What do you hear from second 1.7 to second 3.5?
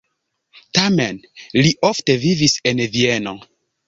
ofte vivis en Vieno.